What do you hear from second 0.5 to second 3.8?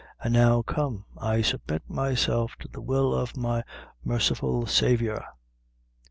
come; I submit myself to the will of my